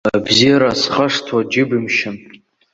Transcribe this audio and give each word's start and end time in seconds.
Абзиара 0.15 0.71
схашҭуа 0.81 1.41
џьыбымшьан. 1.51 2.17